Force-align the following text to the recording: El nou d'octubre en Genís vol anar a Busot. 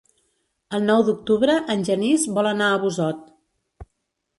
El 0.77 0.83
nou 0.87 1.03
d'octubre 1.11 1.57
en 1.75 1.85
Genís 1.91 2.27
vol 2.39 2.53
anar 2.57 2.71
a 2.79 2.83
Busot. 2.87 3.33